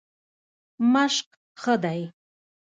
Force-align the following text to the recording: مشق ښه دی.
مشق 0.93 1.27
ښه 1.61 1.75
دی. 1.83 2.01